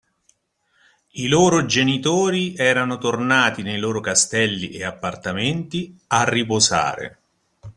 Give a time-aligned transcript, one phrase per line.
[1.19, 7.19] I loro genitori erano tornati nei loro castelli e appartamenti, a riposare